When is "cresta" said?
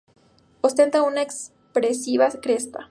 2.31-2.79